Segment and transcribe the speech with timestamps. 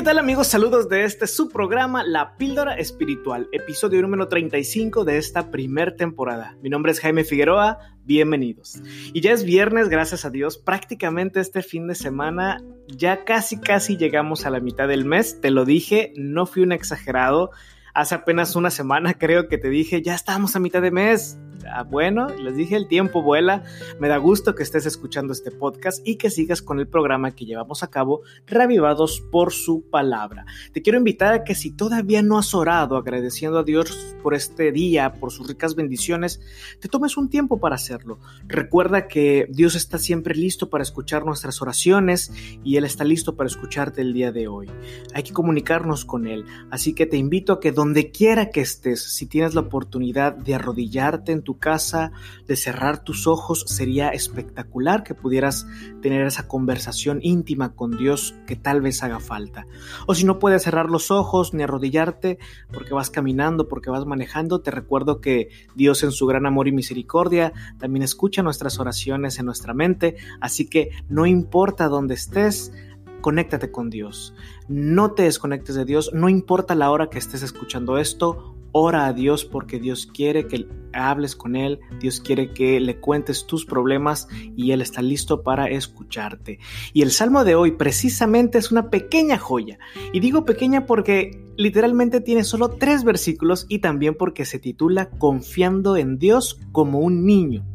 [0.00, 0.46] ¿Qué tal amigos?
[0.46, 6.56] Saludos de este su programa La Píldora Espiritual, episodio número 35 de esta primer temporada.
[6.62, 8.80] Mi nombre es Jaime Figueroa, bienvenidos.
[9.12, 13.98] Y ya es viernes, gracias a Dios, prácticamente este fin de semana ya casi casi
[13.98, 17.50] llegamos a la mitad del mes, te lo dije, no fui un exagerado.
[17.92, 21.38] Hace apenas una semana creo que te dije, ya estamos a mitad de mes.
[21.68, 23.64] Ah, bueno, les dije, el tiempo vuela.
[23.98, 27.44] Me da gusto que estés escuchando este podcast y que sigas con el programa que
[27.44, 30.46] llevamos a cabo, Revivados por su palabra.
[30.72, 34.72] Te quiero invitar a que si todavía no has orado agradeciendo a Dios por este
[34.72, 36.40] día, por sus ricas bendiciones,
[36.80, 38.18] te tomes un tiempo para hacerlo.
[38.46, 42.32] Recuerda que Dios está siempre listo para escuchar nuestras oraciones
[42.64, 44.68] y Él está listo para escucharte el día de hoy.
[45.14, 49.02] Hay que comunicarnos con Él, así que te invito a que donde quiera que estés,
[49.14, 52.12] si tienes la oportunidad de arrodillarte en tu casa,
[52.46, 55.66] de cerrar tus ojos, sería espectacular que pudieras
[56.02, 59.66] tener esa conversación íntima con Dios que tal vez haga falta.
[60.06, 62.38] O si no puedes cerrar los ojos ni arrodillarte
[62.72, 66.72] porque vas caminando, porque vas manejando, te recuerdo que Dios en su gran amor y
[66.72, 72.72] misericordia también escucha nuestras oraciones en nuestra mente, así que no importa dónde estés,
[73.20, 74.34] conéctate con Dios.
[74.68, 79.12] No te desconectes de Dios, no importa la hora que estés escuchando esto, ora a
[79.12, 84.28] Dios porque Dios quiere que hables con Él, Dios quiere que le cuentes tus problemas
[84.56, 86.58] y Él está listo para escucharte.
[86.92, 89.78] Y el Salmo de hoy precisamente es una pequeña joya.
[90.12, 95.96] Y digo pequeña porque literalmente tiene solo tres versículos y también porque se titula Confiando
[95.96, 97.66] en Dios como un niño.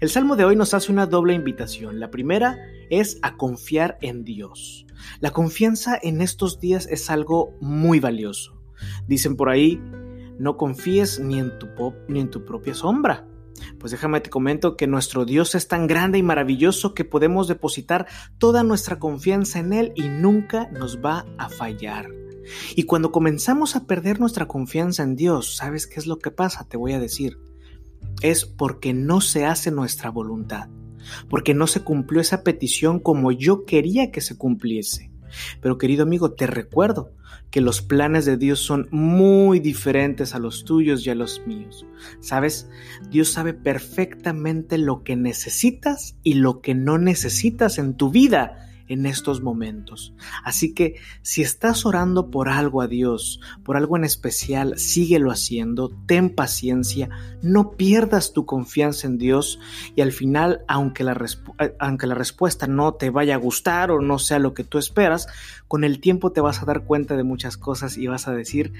[0.00, 2.00] El Salmo de hoy nos hace una doble invitación.
[2.00, 2.58] La primera
[2.90, 4.86] es a confiar en Dios.
[5.20, 8.60] La confianza en estos días es algo muy valioso.
[9.06, 9.80] Dicen por ahí,
[10.40, 11.68] no confíes ni en tu,
[12.08, 13.26] ni en tu propia sombra.
[13.78, 18.06] Pues déjame te comento que nuestro Dios es tan grande y maravilloso que podemos depositar
[18.38, 22.08] toda nuestra confianza en Él y nunca nos va a fallar.
[22.74, 26.66] Y cuando comenzamos a perder nuestra confianza en Dios, ¿sabes qué es lo que pasa?
[26.66, 27.38] Te voy a decir.
[28.22, 30.70] Es porque no se hace nuestra voluntad,
[31.28, 35.09] porque no se cumplió esa petición como yo quería que se cumpliese.
[35.60, 37.12] Pero querido amigo, te recuerdo
[37.50, 41.86] que los planes de Dios son muy diferentes a los tuyos y a los míos.
[42.20, 42.68] ¿Sabes?
[43.10, 49.06] Dios sabe perfectamente lo que necesitas y lo que no necesitas en tu vida en
[49.06, 50.12] estos momentos.
[50.44, 55.90] Así que si estás orando por algo a Dios, por algo en especial, síguelo haciendo,
[56.06, 57.08] ten paciencia,
[57.40, 59.60] no pierdas tu confianza en Dios
[59.94, 61.12] y al final, aunque la,
[61.60, 64.78] eh, aunque la respuesta no te vaya a gustar o no sea lo que tú
[64.78, 65.28] esperas,
[65.68, 68.72] con el tiempo te vas a dar cuenta de muchas cosas y vas a decir,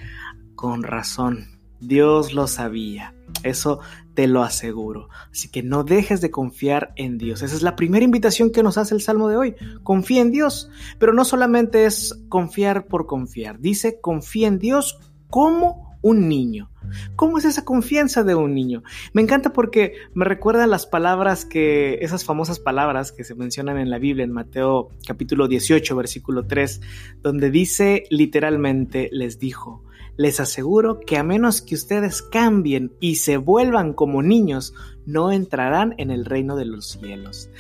[0.56, 3.14] con razón, Dios lo sabía.
[3.42, 3.80] Eso
[4.14, 5.08] te lo aseguro.
[5.30, 7.42] Así que no dejes de confiar en Dios.
[7.42, 9.54] Esa es la primera invitación que nos hace el Salmo de hoy.
[9.82, 10.70] Confía en Dios.
[10.98, 13.60] Pero no solamente es confiar por confiar.
[13.60, 14.98] Dice confía en Dios
[15.28, 16.70] como un niño.
[17.14, 18.82] ¿Cómo es esa confianza de un niño?
[19.12, 23.91] Me encanta porque me recuerda las palabras que, esas famosas palabras que se mencionan en
[23.91, 26.80] la Biblia, en Mateo capítulo 18, versículo 3,
[27.22, 29.84] donde dice literalmente, les dijo,
[30.16, 34.75] les aseguro que a menos que ustedes cambien y se vuelvan como niños,
[35.06, 37.50] no entrarán en el reino de los cielos.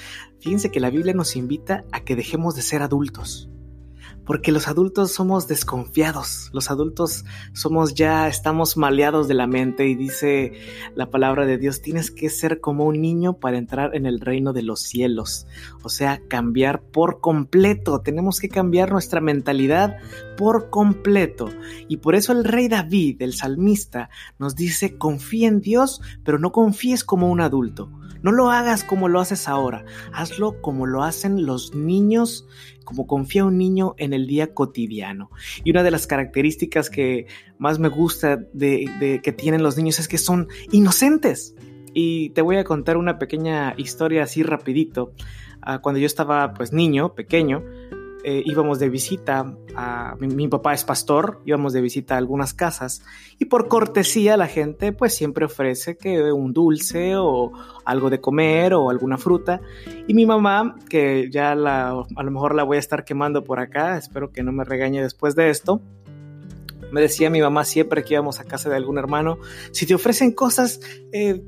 [0.40, 3.50] Fíjense que la Biblia nos invita a que dejemos de ser adultos
[4.30, 9.96] porque los adultos somos desconfiados, los adultos somos ya, estamos maleados de la mente y
[9.96, 10.52] dice
[10.94, 14.52] la palabra de Dios, tienes que ser como un niño para entrar en el reino
[14.52, 15.48] de los cielos,
[15.82, 19.96] o sea, cambiar por completo, tenemos que cambiar nuestra mentalidad
[20.36, 21.48] por completo
[21.88, 26.52] y por eso el rey David, el salmista, nos dice, confía en Dios, pero no
[26.52, 27.90] confíes como un adulto.
[28.22, 32.46] No lo hagas como lo haces ahora, hazlo como lo hacen los niños,
[32.84, 35.30] como confía un niño en el día cotidiano.
[35.64, 37.26] Y una de las características que
[37.58, 41.54] más me gusta de, que tienen los niños es que son inocentes.
[41.92, 45.12] Y te voy a contar una pequeña historia así rapidito.
[45.62, 47.62] Ah, cuando yo estaba pues niño, pequeño,
[48.22, 53.02] eh, íbamos de visita a mi, papá es pastor, íbamos de visita a algunas casas
[53.38, 57.52] y por cortesía la gente pues siempre ofrece que un dulce o
[57.84, 59.60] algo de comer o alguna fruta
[60.06, 63.96] y mi mamá que ya a lo mejor la voy a estar quemando por acá,
[63.96, 65.80] espero que no me regañe después de esto.
[66.92, 69.38] Me decía mi mamá siempre que íbamos a casa de algún hermano,
[69.70, 70.80] si te ofrecen cosas,
[71.12, 71.40] eh,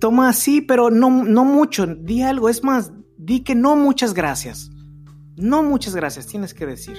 [0.00, 4.70] toma así, pero no, no mucho, di algo, es más, di que no muchas gracias
[5.38, 6.96] no, muchas gracias, tienes que decir.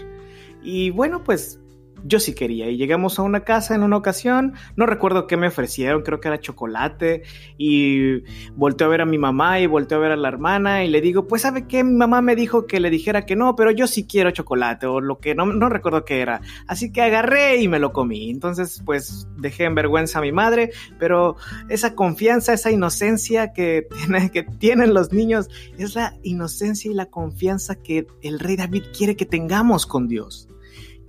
[0.62, 1.60] Y bueno, pues
[2.04, 2.70] yo sí quería.
[2.70, 6.28] Y llegamos a una casa en una ocasión, no recuerdo qué me ofrecieron, creo que
[6.28, 7.24] era chocolate.
[7.58, 8.22] Y
[8.56, 11.02] volteé a ver a mi mamá y volteé a ver a la hermana y le
[11.02, 13.88] digo, pues sabe qué, mi mamá me dijo que le dijera que no, pero yo
[13.88, 16.42] sí quiero chocolate o lo que no, no recuerdo qué era.
[16.68, 18.30] Así que agarré y me lo comí.
[18.30, 21.36] Entonces, pues dejé en vergüenza a mi madre, pero
[21.70, 23.88] esa confianza, esa inocencia que,
[24.34, 29.16] que tienen los niños, es la inocencia y la confianza que el rey David quiere
[29.16, 30.50] que tengamos con Dios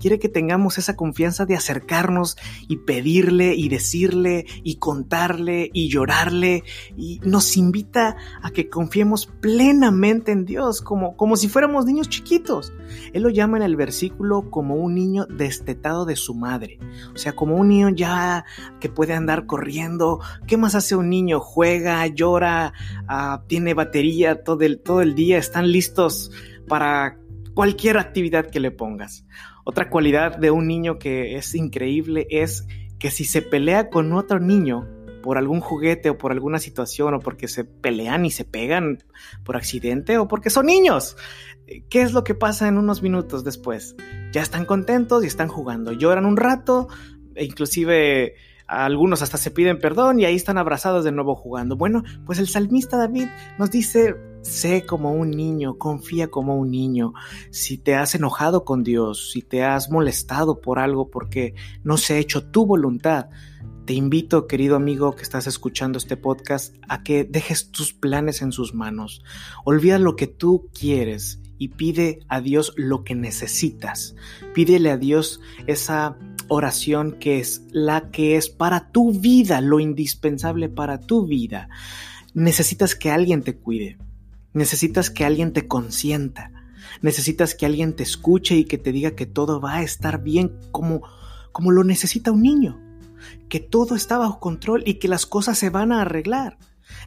[0.01, 2.37] quiere que tengamos esa confianza de acercarnos
[2.67, 6.65] y pedirle y decirle y contarle y llorarle
[6.97, 12.73] y nos invita a que confiemos plenamente en Dios como, como si fuéramos niños chiquitos.
[13.13, 16.79] Él lo llama en el versículo como un niño destetado de su madre,
[17.15, 18.45] o sea, como un niño ya
[18.81, 20.21] que puede andar corriendo.
[20.47, 21.41] ¿Qué más hace un niño?
[21.41, 22.73] Juega, llora,
[23.07, 26.33] ah, tiene batería todo el, todo el día, están listos
[26.67, 27.19] para
[27.55, 29.27] cualquier actividad que le pongas.
[29.65, 32.67] Otra cualidad de un niño que es increíble es
[32.99, 34.87] que si se pelea con otro niño
[35.23, 38.99] por algún juguete o por alguna situación o porque se pelean y se pegan
[39.45, 41.17] por accidente o porque son niños,
[41.89, 43.97] ¿qué es lo que pasa en unos minutos después?
[44.33, 46.89] Ya están contentos y están jugando, lloran un rato,
[47.35, 48.35] e inclusive
[48.67, 51.77] algunos hasta se piden perdón y ahí están abrazados de nuevo jugando.
[51.77, 53.27] Bueno, pues el salmista David
[53.59, 57.13] nos dice, sé como un niño, confía como un niño.
[57.51, 61.55] Si te has enojado con Dios, si te has molestado por algo porque
[61.85, 63.29] no se ha hecho tu voluntad,
[63.87, 68.53] te invito, querido amigo que estás escuchando este podcast, a que dejes tus planes en
[68.53, 69.23] sus manos.
[69.65, 74.15] Olvida lo que tú quieres y pide a Dios lo que necesitas.
[74.55, 76.17] Pídele a Dios esa
[76.49, 81.69] oración que es la que es para tu vida, lo indispensable para tu vida.
[82.33, 83.99] Necesitas que alguien te cuide,
[84.53, 86.53] necesitas que alguien te consienta,
[87.03, 90.59] necesitas que alguien te escuche y que te diga que todo va a estar bien
[90.73, 91.03] como,
[91.53, 92.81] como lo necesita un niño,
[93.49, 96.59] que todo está bajo control y que las cosas se van a arreglar.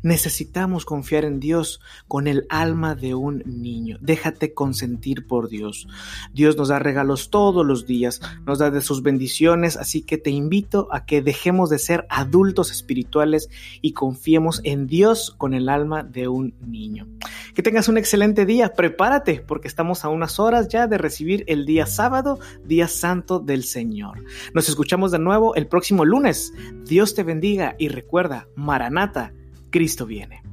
[0.01, 3.97] Necesitamos confiar en Dios con el alma de un niño.
[4.01, 5.87] Déjate consentir por Dios.
[6.33, 10.29] Dios nos da regalos todos los días, nos da de sus bendiciones, así que te
[10.29, 13.49] invito a que dejemos de ser adultos espirituales
[13.81, 17.07] y confiemos en Dios con el alma de un niño.
[17.53, 21.65] Que tengas un excelente día, prepárate porque estamos a unas horas ya de recibir el
[21.65, 24.23] día sábado, día santo del Señor.
[24.53, 26.53] Nos escuchamos de nuevo el próximo lunes.
[26.85, 29.33] Dios te bendiga y recuerda, Maranata
[29.73, 30.52] Cristo viene.